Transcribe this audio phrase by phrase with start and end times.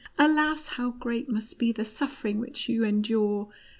[0.17, 3.49] Alas, how great must be the suffering which you endure